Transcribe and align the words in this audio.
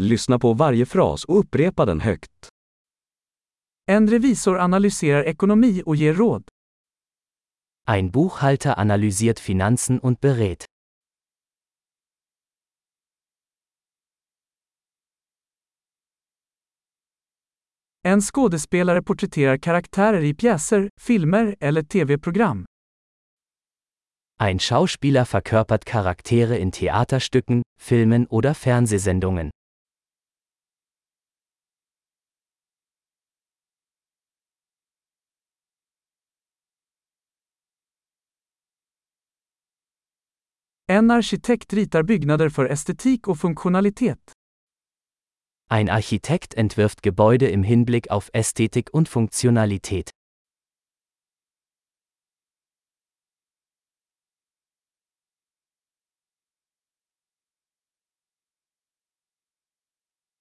Lyssna 0.00 0.38
på 0.38 0.52
varje 0.52 0.86
fras 0.86 1.24
och 1.24 1.38
upprepa 1.38 1.84
den 1.84 2.00
högt. 2.00 2.48
En 3.86 4.08
revisor 4.08 4.58
analyserar 4.58 5.24
ekonomi 5.24 5.82
och 5.86 5.96
ger 5.96 6.14
råd. 6.14 6.48
Ein 7.88 8.10
Buchhalter 8.10 8.80
analysiert 8.80 9.38
Finanzen 9.38 10.00
und 10.00 10.20
berät. 10.20 10.64
En 18.02 18.20
skådespelare 18.20 19.02
porträtterar 19.02 19.56
karaktärer 19.56 20.24
i 20.24 20.34
pjäser, 20.34 20.88
filmer 21.00 21.56
eller 21.60 21.82
tv-program. 21.82 22.64
Ein 24.40 24.58
Schauspieler 24.58 25.24
verkörpert 25.24 25.84
Charaktere 25.84 26.58
in 26.58 26.72
Theaterstücken, 26.72 27.62
Filmen 27.80 28.26
oder 28.26 28.54
Fernsehsendungen. 28.54 29.50
En 40.96 41.10
arkitekt 41.10 41.72
ritar 41.72 42.02
byggnader 42.02 42.48
för 42.48 42.64
estetik 42.64 43.28
och 43.28 43.38
funktionalitet. 43.38 44.32
Ein 45.70 45.88
Architekt 45.88 46.54
entwirft 46.54 47.02
Gebäude 47.02 47.50
im 47.50 47.62
Hinblick 47.62 48.10
auf 48.10 48.30
Ästhetik 48.32 48.94
und 48.94 49.08
Funktionalität. 49.08 50.10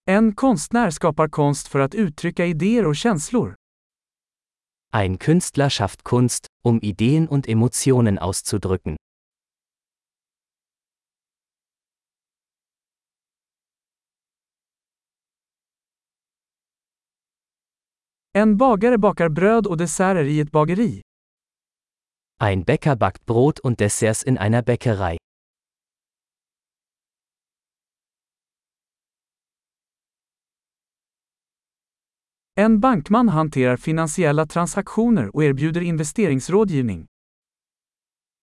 En 0.05 0.35
konstnär 0.35 0.91
skapar 0.91 1.27
konst 1.29 1.67
för 1.67 1.79
att 1.79 1.95
uttrycka 1.95 2.45
idéer 2.45 2.85
och 2.85 2.95
känslor. 2.95 3.55
Ein 4.93 5.17
Künstler 5.17 5.69
schafft 5.69 6.03
Kunst, 6.03 6.47
um 6.63 6.79
Ideen 6.81 7.27
und 7.27 7.49
Emotionen 7.49 8.19
auszudrücken. 8.19 8.95
En 18.37 18.57
bagare 18.57 18.97
bakar 18.97 19.29
bröd 19.29 19.67
och 19.67 19.77
desserter 19.77 20.23
i 20.23 20.39
ett 20.39 20.51
bageri. 20.51 21.01
Ein 22.43 22.63
Bäcker 22.63 22.95
backt 22.95 23.25
Brot 23.25 23.59
und 23.59 23.77
Desserts 23.79 24.23
in 24.23 24.37
einer 24.37 24.61
Bäckerei. 24.61 25.17
En 32.55 32.79
bankman 32.79 33.29
hanterar 33.29 33.77
finansiella 33.77 34.45
transaktioner 34.45 35.35
och 35.35 35.43
erbjuder 35.43 35.81
investeringsrådgivning. 35.81 37.05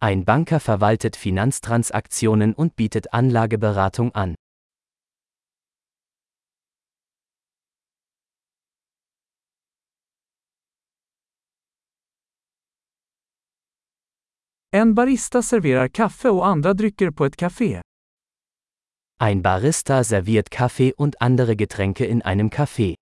Ein 0.01 0.23
Banker 0.23 0.59
verwaltet 0.59 1.15
Finanztransaktionen 1.15 2.53
und 2.53 2.75
bietet 2.75 3.13
Anlageberatung 3.13 4.11
an. 4.13 4.35
En 14.73 14.93
barista 14.93 15.41
serverar 15.41 15.87
kaffe 15.87 16.29
och 16.29 16.47
andra 16.47 16.73
drycker 16.73 17.11
på 17.11 17.25
ett 17.25 17.35
café. 17.35 17.81
Ein 19.19 19.41
Barista 19.41 20.03
serviert 20.03 20.49
Kaffee 20.49 20.93
und 20.97 21.15
andere 21.19 21.55
Getränke 21.55 22.05
in 22.05 22.21
einem 22.21 22.49
Café. 22.49 22.95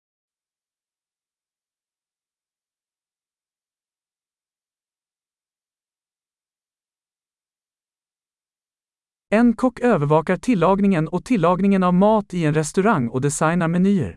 En 9.29 9.53
kock 9.53 9.79
övervakar 9.79 10.37
tillagningen 10.37 11.07
och 11.07 11.25
tillagningen 11.25 11.83
av 11.83 11.93
mat 11.93 12.33
i 12.33 12.45
en 12.45 12.53
restaurang 12.53 13.09
och 13.09 13.21
designar 13.21 13.67
menyer. 13.67 14.15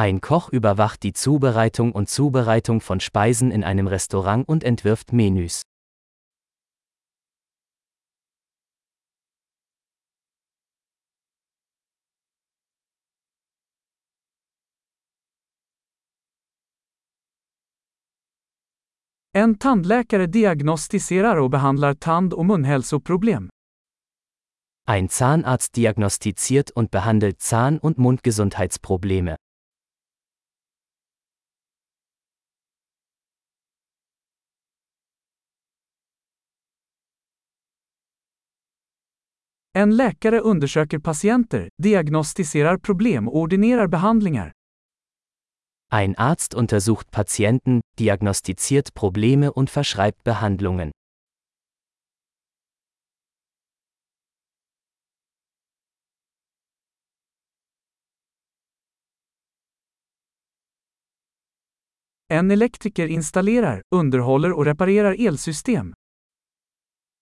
Ein 0.00 0.20
Koch 0.20 0.48
überwacht 0.50 1.02
die 1.02 1.12
Zubereitung 1.12 1.90
und 1.90 2.08
Zubereitung 2.08 2.80
von 2.80 3.00
Speisen 3.00 3.50
in 3.50 3.64
einem 3.64 3.88
Restaurant 3.88 4.48
und 4.48 4.62
entwirft 4.62 5.12
Menüs. 5.12 5.62
En 19.32 19.58
tandläkare 19.58 20.28
diagnostiserar 20.28 21.38
och 21.40 21.50
behandlar 21.50 21.98
tand- 21.98 22.34
och 22.34 22.46
munhälsoproblem. 22.46 23.50
Ein 24.86 25.08
Zahnarzt 25.08 25.74
diagnostiziert 25.74 26.70
und 26.70 26.92
behandelt 26.92 27.42
Zahn- 27.42 27.80
und 27.80 27.98
Mundgesundheitsprobleme. 27.98 29.36
En 39.78 39.96
läkare 39.96 40.40
undersöker 40.40 40.98
patienter, 40.98 41.68
diagnostiserar 41.82 42.76
problem 42.76 43.28
och 43.28 43.36
ordinerar 43.36 43.86
behandlingar. 43.86 44.52
Ein 45.92 46.14
Arzt 46.18 46.54
untersucht 46.54 47.10
Patienten, 47.10 47.80
diagnostiziert 47.98 48.94
Probleme 48.94 49.52
und 49.52 49.70
verschreibt 49.70 50.24
Behandlungen. 50.24 50.90
En 62.28 62.50
elektriker 62.50 63.06
installerar, 63.06 63.82
underhåller 63.94 64.52
och 64.52 64.64
reparerar 64.64 65.26
elsystem. 65.26 65.94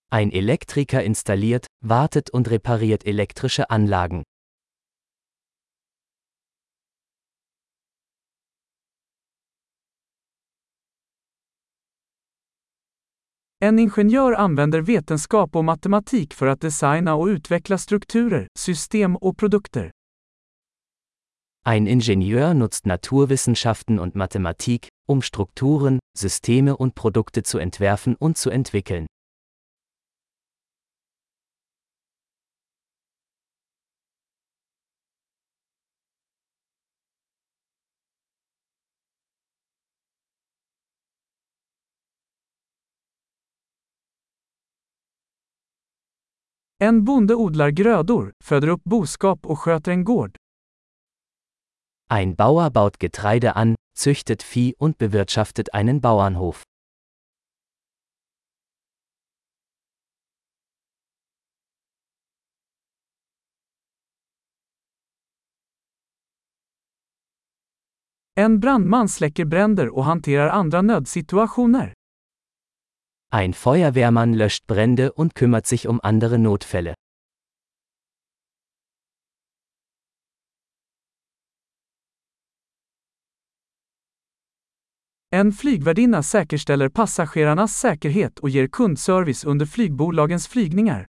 Ein 0.09 0.31
Elektriker 0.31 1.03
installiert, 1.03 1.67
wartet 1.83 2.29
und 2.29 2.49
repariert 2.49 3.05
elektrische 3.05 3.69
Anlagen. 3.69 4.23
En 13.59 13.79
ingenjör 13.79 14.33
använder 14.33 14.81
vetenskap 14.81 15.55
och 15.55 15.65
matematik 15.65 16.33
för 16.33 16.47
att 16.47 16.61
designa 16.61 17.15
och 17.15 17.25
utveckla 17.25 17.77
strukturer, 17.77 18.47
system 18.59 19.15
och 19.15 19.37
produkter. 19.37 19.91
Ein 21.65 21.87
Ingenieur 21.87 22.53
nutzt 22.53 22.85
Naturwissenschaften 22.85 23.99
und 23.99 24.15
Mathematik, 24.15 24.87
um 25.07 25.21
Strukturen, 25.21 25.99
Systeme 26.17 26.75
und 26.77 26.95
Produkte 26.95 27.43
zu 27.43 27.57
entwerfen 27.57 28.15
und 28.15 28.37
zu 28.37 28.49
entwickeln. 28.49 29.07
En 46.79 47.03
bonde 47.03 47.35
odlar 47.35 47.69
grödor, 47.69 48.33
föder 48.43 48.67
upp 48.67 48.83
boskap 48.83 49.45
och 49.45 49.59
sköter 49.59 49.91
en 49.91 50.03
gård. 50.03 50.37
Ein 52.09 52.35
Bauer 52.35 52.69
baut 52.69 52.99
Getreide 52.99 53.51
an, 53.51 53.75
züchtet 53.97 54.43
Vieh 54.43 54.73
und 54.79 54.97
bewirtschaftet 54.97 55.73
einen 55.73 56.01
Bauernhof. 56.01 56.63
En 68.35 68.59
brandman 68.59 69.09
släcker 69.09 69.45
bränder 69.45 69.89
och 69.89 70.05
hanterar 70.05 70.49
andra 70.49 70.81
nödsituationer. 70.81 71.96
Ein 73.29 73.53
Feuerwehrmann 73.53 74.33
löscht 74.33 74.67
Brände 74.67 75.11
und 75.11 75.35
kümmert 75.35 75.67
sich 75.67 75.87
um 75.87 75.99
andere 76.01 76.39
Notfälle. 76.39 76.93
En 85.29 85.51
flygvärdinna 85.51 86.23
säkerställer 86.23 86.89
passagerarnas 86.89 87.81
säkerhet 87.81 88.39
och 88.39 88.49
ger 88.49 88.67
kundservice 88.67 89.47
under 89.47 89.65
flygbolagens 89.65 90.47
flygningar. 90.47 91.05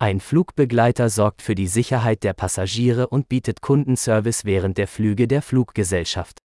Ein 0.00 0.18
Flugbegleiter 0.18 1.08
sorgt 1.08 1.42
für 1.42 1.54
die 1.54 1.68
Sicherheit 1.68 2.24
der 2.24 2.32
Passagiere 2.32 3.06
und 3.06 3.28
bietet 3.28 3.60
Kundenservice 3.60 4.44
während 4.44 4.78
der 4.78 4.88
Flüge 4.88 5.28
der 5.28 5.42
Fluggesellschaft. 5.42 6.41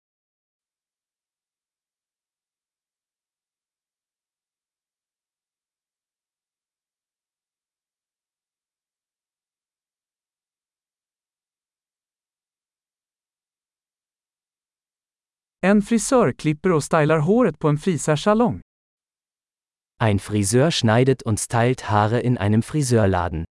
En 15.67 15.83
frisör 15.83 16.33
klipper 16.33 16.73
och 16.73 16.85
stylar 16.85 17.19
håret 17.19 17.59
på 17.59 17.69
en 17.69 17.79
frisörsalong. 17.79 18.61
Ein 20.03 20.19
Friseur 20.19 20.71
schneidet 20.71 21.23
und 21.23 21.41
stylt 21.41 21.81
Haare 21.81 22.21
in 22.21 22.39
einem 22.39 22.63
Friseurladen. 22.63 23.45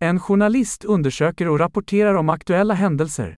En 0.00 0.18
journalist 0.20 0.84
undersöker 0.84 1.48
och 1.48 1.58
rapporterar 1.58 2.14
om 2.14 2.28
aktuella 2.28 2.74
händelser. 2.74 3.36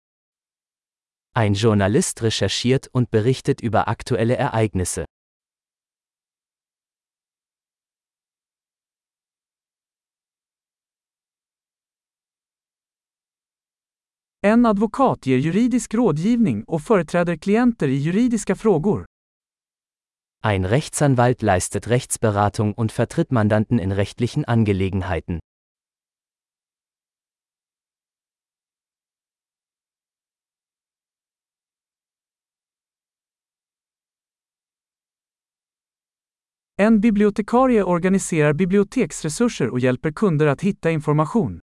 Ein 1.36 1.54
Journalist 1.54 2.22
recherchiert 2.22 2.86
und 2.92 3.10
berichtet 3.10 3.62
über 3.62 3.88
aktuelle 3.88 4.36
Ereignisse. 4.36 5.04
En 14.46 14.66
advokat 14.66 15.26
ger 15.26 15.38
juridisk 15.38 15.94
rådgivning 15.94 16.64
och 16.64 16.82
företräder 16.82 17.36
klienter 17.36 17.88
i 17.88 17.96
juridiska 17.96 18.54
frågor. 18.54 19.04
Ein 20.46 20.66
Rechtsanwalt 20.66 21.42
leistet 21.42 21.86
Rechtsberatung 21.86 22.74
und 22.74 22.92
vertritt 22.92 23.30
Mandanten 23.30 23.80
in 23.80 23.92
rechtlichen 23.92 24.44
Angelegenheiten. 24.44 25.38
En 36.76 37.00
bibliotekarie 37.00 37.82
organiserar 37.82 38.52
biblioteksresurser 38.52 39.68
och 39.68 39.80
hjälper 39.80 40.12
kunder 40.12 40.46
att 40.46 40.60
hitta 40.60 40.90
information. 40.90 41.63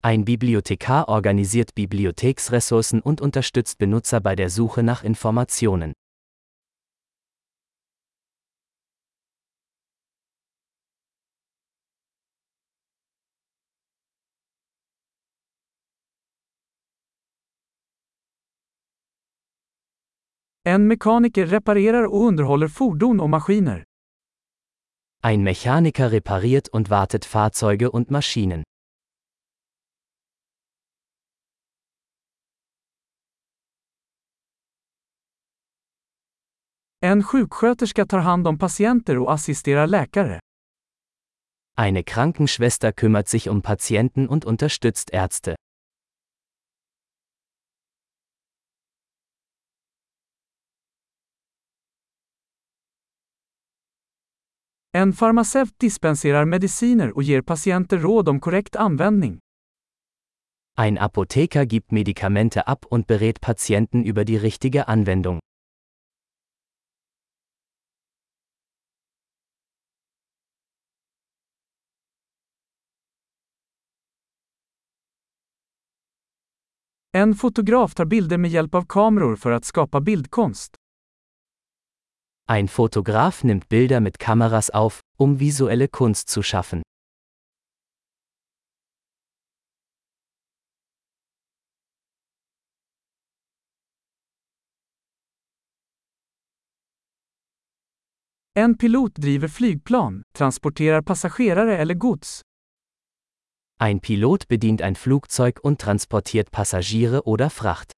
Ein 0.00 0.24
Bibliothekar 0.24 1.08
organisiert 1.08 1.74
Bibliotheksressourcen 1.74 3.00
und 3.00 3.20
unterstützt 3.20 3.78
Benutzer 3.78 4.20
bei 4.20 4.36
der 4.36 4.48
Suche 4.48 4.84
nach 4.84 5.02
Informationen. 5.02 5.92
En 20.64 20.86
mekaniker 20.86 21.46
reparerar 21.50 22.04
och 22.04 22.22
underhåller 22.22 22.68
fordon 22.68 23.20
och 23.20 23.30
maskiner. 23.30 23.84
Ein 25.22 25.42
Mechaniker 25.42 26.12
repariert 26.12 26.68
und 26.68 26.88
wartet 26.88 27.24
Fahrzeuge 27.24 27.90
und 27.90 28.10
Maschinen. 28.10 28.62
En 37.00 37.22
sjuksköterska 37.22 38.06
tar 38.06 38.18
hand 38.18 38.48
om 38.48 38.58
patienter 38.58 39.18
och 39.18 39.32
assisterar 39.32 39.86
läkare. 39.86 40.40
Eine 41.80 42.02
Krankenschwester 42.02 42.92
kümmert 42.92 43.28
sich 43.28 43.48
um 43.48 43.62
Patienten 43.62 44.28
und 44.28 44.44
unterstützt 44.44 45.10
Ärzte. 45.10 45.54
En 54.92 55.12
farmaceut 55.12 55.78
dispenserar 55.80 56.44
mediciner 56.44 57.16
och 57.16 57.22
ger 57.22 57.42
patienter 57.42 57.98
råd 57.98 58.28
om 58.28 58.40
korrekt 58.40 58.76
användning. 58.76 59.38
Ein 60.76 60.98
Apotheker 60.98 61.66
gibt 61.66 61.92
Medikamente 61.92 62.66
ab 62.66 62.86
und 62.86 63.06
berät 63.06 63.40
Patienten 63.40 64.04
über 64.04 64.24
die 64.24 64.36
richtige 64.36 64.88
Anwendung. 64.88 65.38
En 77.12 77.34
fotograf 77.34 77.94
tar 77.94 78.04
bilder 78.04 78.38
med 78.38 78.50
hjälp 78.50 78.74
av 78.74 78.86
kameror 78.88 79.36
för 79.36 79.50
att 79.50 79.64
skapa 79.64 80.00
bildkonst. 80.00 80.74
Ein 82.50 82.68
Fotograf 82.68 83.42
nimmt 83.42 83.68
Bilder 83.68 84.00
mit 84.00 84.18
Kameras 84.18 84.70
auf, 84.70 85.00
um 85.18 85.36
visuelle 85.36 85.86
Kunst 85.86 86.28
zu 86.28 86.42
schaffen. 86.42 86.82
En 98.54 98.78
pilot 98.78 99.14
driver 99.14 99.48
flygplan, 99.48 100.22
transporterar 100.34 101.02
passagerare 101.02 101.76
eller 101.76 101.94
gods. 101.94 102.42
Ein 103.80 104.00
Pilot 104.00 104.48
bedient 104.48 104.82
ein 104.82 104.96
Flugzeug 104.96 105.60
und 105.62 105.80
transportiert 105.80 106.50
Passagiere 106.50 107.22
oder 107.26 107.48
Fracht. 107.48 107.92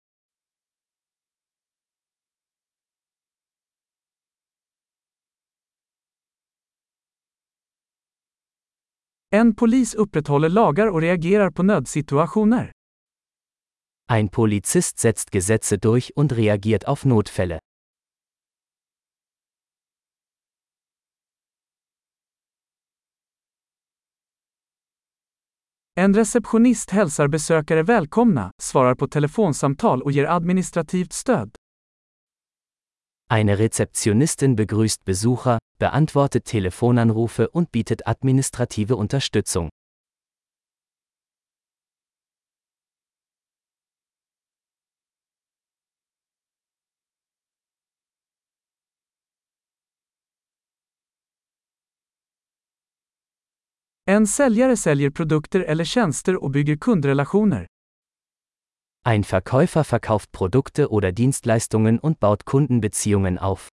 En 9.32 9.54
polis 9.54 9.94
upprätthåller 9.94 10.48
lagar 10.48 10.88
och 10.88 11.00
reagerar 11.00 11.50
på 11.50 11.62
nödsituationer. 11.62 12.72
Ein 14.06 14.28
Polizist 14.28 14.98
setzt 14.98 15.30
Gesetze 15.30 15.78
durch 15.78 16.16
und 16.16 16.32
reagiert 16.32 16.88
auf 16.88 17.04
Notfälle. 17.06 17.58
En 26.00 26.14
receptionist 26.14 26.90
hälsar 26.90 27.28
besökare 27.28 27.83
välkomna, 27.83 28.50
svarar 28.62 28.95
på 28.95 29.09
telefonsamtal 29.09 30.02
och 30.02 30.12
ger 30.12 30.26
administrativt 30.26 31.12
stöd. 31.12 31.50
Eine 33.33 33.59
Rezeptionistin 33.59 34.57
begrüßt 34.57 35.04
Besucher, 35.04 35.59
beantwortet 35.78 36.45
Telefonanrufe 36.45 37.49
und 37.49 37.73
bietet 37.73 38.00
administrative 38.07 38.95
Unterstützung. 38.95 39.69
En 54.11 54.26
säljare 54.26 54.76
säljer 54.76 55.11
produkter 55.11 55.61
eller 55.61 55.85
tjänster 55.85 56.45
och 56.45 56.50
bygger 56.50 56.76
kundrelationer. 56.76 57.67
Ein 59.09 59.23
Verkäufer 59.23 59.85
verkauft 59.85 60.33
Produkte 60.33 60.87
oder 60.87 61.12
Dienstleistungen 61.12 61.99
und 62.00 62.21
baut 62.21 62.45
Kundenbeziehungen 62.45 63.38
auf. 63.38 63.69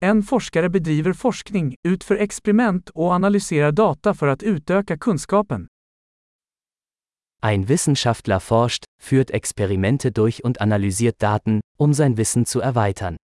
En 0.00 0.22
forskare 0.22 0.68
bedriver 0.68 1.12
forskning, 1.12 1.74
utför 1.88 2.16
experiment 2.16 2.90
och 2.90 3.12
analyserar 3.12 3.72
data 3.72 4.14
för 4.14 4.26
att 4.26 4.42
utöka 4.42 4.98
kunskapen. 4.98 5.66
Ein 7.42 7.66
Wissenschaftler 7.66 8.40
forscht, 8.40 8.83
führt 9.04 9.30
Experimente 9.30 10.10
durch 10.10 10.44
und 10.44 10.60
analysiert 10.60 11.16
Daten, 11.22 11.60
um 11.76 11.92
sein 11.92 12.16
Wissen 12.16 12.46
zu 12.46 12.60
erweitern. 12.60 13.16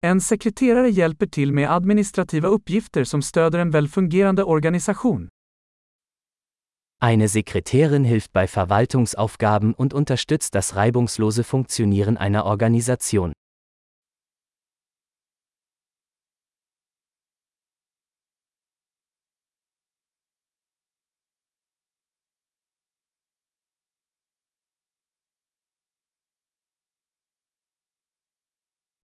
En 0.00 0.20
sekreterare 0.20 0.88
hjälper 0.88 1.26
till 1.26 1.52
med 1.52 1.70
administrativa 1.70 2.48
uppgifter 2.48 3.04
som 3.04 3.22
stöder 3.22 3.58
en 3.58 3.70
välfungerande 3.70 4.44
organisation. 4.44 5.28
Eine 7.00 7.28
Sekretärin 7.28 8.02
hilft 8.02 8.32
bei 8.32 8.48
Verwaltungsaufgaben 8.48 9.72
und 9.72 9.94
unterstützt 9.94 10.56
das 10.56 10.74
reibungslose 10.74 11.44
Funktionieren 11.44 12.16
einer 12.16 12.44
Organisation. 12.44 13.32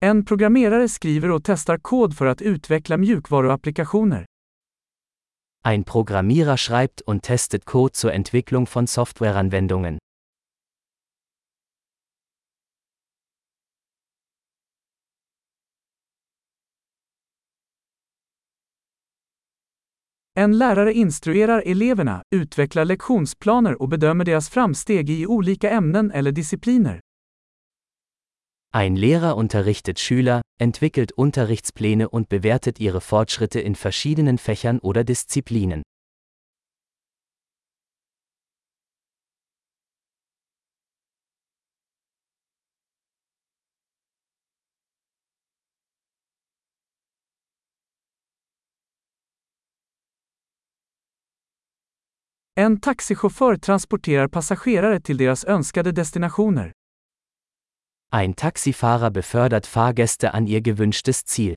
En 0.01 0.25
programmerare 0.25 0.89
skriver 0.89 1.31
och 1.31 1.45
testar 1.45 1.79
kod 1.79 2.15
för 2.17 2.27
att 2.27 2.43
utveckla 2.43 2.97
mjukvaruapplikationer. 2.97 4.27
Ein 5.67 5.85
Programmierer 5.85 6.59
schreibt 6.59 7.01
und 7.01 7.23
testet 7.23 7.65
Code 7.65 7.93
zur 7.93 8.13
Entwicklung 8.13 8.67
von 8.67 8.87
Softwareanwendungen. 8.87 9.99
En 20.37 20.53
lärare 20.53 20.93
instruerar 20.93 21.63
eleverna, 21.67 22.23
utvecklar 22.35 22.85
lektionsplaner 22.85 23.83
och 23.83 23.89
bedömer 23.89 24.25
deras 24.25 24.49
framsteg 24.49 25.11
i 25.11 25.27
olika 25.27 25.71
ämnen 25.71 26.11
eller 26.11 26.33
discipliner. 26.33 27.01
Ein 28.77 28.97
Lehrer 28.97 29.37
unterrichtet 29.37 30.01
Schüler, 30.01 30.43
entwickelt 30.59 31.13
Unterrichtspläne 31.13 32.09
und 32.09 32.29
bewertet 32.29 32.81
ihre 32.81 33.01
Fortschritte 33.01 33.61
in 33.61 33.77
verschiedenen 33.77 34.37
Fächern 34.37 34.81
oder 34.81 35.05
Disziplinen. 35.05 35.85
En 52.57 52.81
taxichaufför 52.81 53.57
transporterar 53.61 54.27
passagerare 54.29 55.01
till 55.01 55.17
deras 55.17 55.45
önskade 55.45 55.93
destinationer. 55.93 56.73
Ein 58.15 58.37
Taxifahrer 58.37 59.11
befördert 59.11 59.67
Fahrgäste 59.67 60.35
an 60.35 60.47
ihr 60.47 60.61
gewünschtes 60.61 61.25
Ziel. 61.25 61.57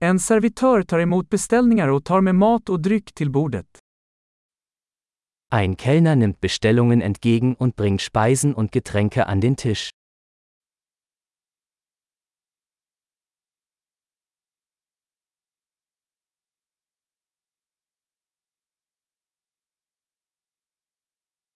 En 0.00 0.20
servitör 0.20 0.82
tar 0.84 1.00
emot 1.00 1.28
beställningar 1.28 1.88
och 1.88 2.04
tar 2.04 2.20
med 2.20 2.34
mat 2.34 2.68
och 2.68 2.80
dryck 2.80 3.12
till 3.14 3.30
bordet. 3.30 3.78
Ein 5.50 5.76
Kellner 5.76 6.14
nimmt 6.14 6.40
Bestellungen 6.40 7.02
entgegen 7.02 7.56
und 7.56 7.74
bringt 7.74 8.02
Speisen 8.02 8.54
und 8.54 8.70
Getränke 8.70 9.26
an 9.26 9.40
den 9.40 9.56
Tisch. 9.56 9.90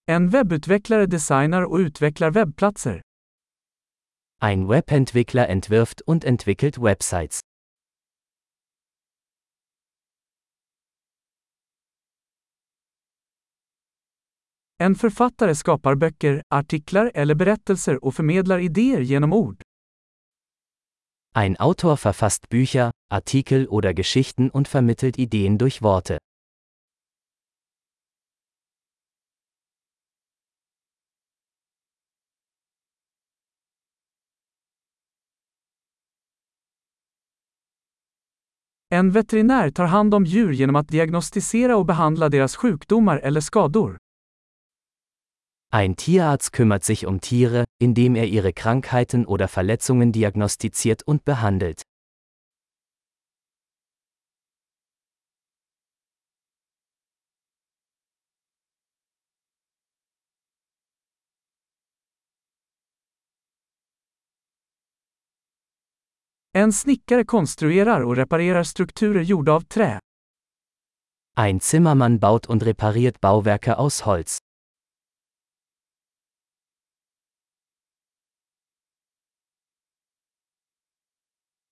En 0.08 0.30
webbutvecklare 0.30 1.06
designar 1.06 1.62
och 1.62 1.78
utvecklar 1.78 2.30
webbplatser. 2.30 3.02
Ein 4.40 4.68
Webentwickler 4.68 5.48
entwirft 5.48 6.00
und 6.06 6.24
entwickelt 6.24 6.78
Websites. 6.78 7.40
En 14.78 14.94
författare 14.94 15.54
skapar 15.54 15.94
böcker, 15.94 16.42
artiklar 16.54 17.10
eller 17.14 17.34
berättelser 17.34 18.04
och 18.04 18.14
förmedlar 18.14 18.58
idéer 18.58 19.00
genom 19.00 19.32
ord. 19.32 19.62
Ein 21.34 21.56
Autor 21.56 21.96
verfasst 21.96 22.48
Bücher, 22.48 22.90
Artikel 23.10 23.66
oder 23.68 23.92
Geschichten 23.92 24.50
und 24.50 24.68
vermittelt 24.68 25.18
Ideen 25.18 25.58
durch 25.58 25.82
Worte. 25.82 26.18
En 38.88 39.10
veterinär 39.10 39.70
tar 39.70 39.86
hand 39.86 40.14
om 40.14 40.24
djur 40.24 40.52
genom 40.52 40.76
att 40.76 40.88
diagnostisera 40.88 41.76
och 41.76 41.86
behandla 41.86 42.28
deras 42.28 42.56
sjukdomar 42.56 43.18
eller 43.18 43.40
skador. 43.40 43.96
Ein 45.72 45.94
Tierarzt 45.94 46.52
kümmert 46.52 46.84
sich 46.84 47.06
um 47.06 47.18
Tiere, 47.20 47.64
indem 47.80 48.16
er 48.16 48.26
ihre 48.26 48.52
Krankheiten 48.52 49.26
oder 49.26 49.48
Verletzungen 49.48 50.12
diagnostiziert 50.12 51.02
und 51.02 51.24
behandelt. 51.24 51.82
En 66.56 66.72
snickare 66.72 67.24
konstruerar 67.24 68.00
och 68.00 68.16
reparerar 68.16 68.62
strukturer 68.62 69.22
gjorda 69.22 69.52
av 69.52 69.60
trä. 69.60 70.00
Ein 71.40 71.60
Zimmermann 71.60 72.18
baut 72.18 72.46
und 72.46 72.62
repariert 72.62 73.20
Bauwerke 73.20 73.74
aus 73.74 74.00
Holz. 74.00 74.38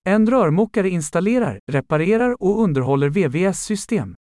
En 0.06 0.26
rörmokare 0.26 0.88
installerar, 0.88 1.60
reparerar 1.72 2.42
och 2.42 2.60
underhåller 2.60 3.08
VVS-system. 3.08 4.14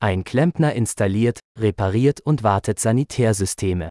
Ein 0.00 0.24
Klempner 0.24 0.72
installiert, 0.72 1.38
repariert 1.58 2.20
und 2.20 2.42
wartet 2.42 2.78
Sanitärsysteme. 2.78 3.88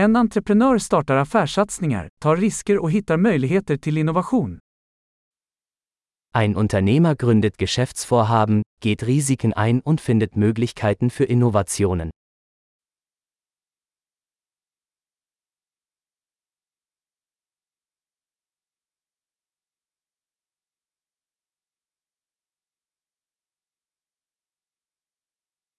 En 0.00 0.16
entreprenör 0.16 0.78
startar 0.78 1.16
affärssatsningar, 1.16 2.08
tar 2.20 2.36
risker 2.36 2.78
och 2.78 2.90
hittar 2.90 3.16
möjligheter 3.16 3.76
till 3.76 3.98
innovation. 3.98 4.58
Ein 6.34 6.56
Unternehmer 6.56 7.14
gründet 7.14 7.56
Geschäftsvorhaben, 7.58 8.62
geht 8.82 9.02
Risiken 9.02 9.52
ein 9.52 9.80
und 9.80 10.00
findet 10.00 10.36
Möglichkeiten 10.36 11.10
für 11.10 11.24
Innovationen. 11.24 12.10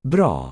Bra! 0.04 0.52